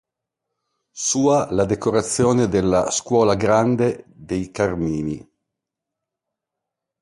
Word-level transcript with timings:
Sua 0.89 1.51
la 1.51 1.63
decorazione 1.63 2.47
della 2.47 2.89
Scuola 2.89 3.35
Grande 3.35 4.03
dei 4.07 4.49
Carmini. 4.49 5.23